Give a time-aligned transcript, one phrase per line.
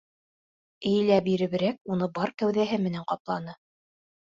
[0.91, 3.57] Эйелә биреберәк уны бар кәүҙәһе менән ҡапланы.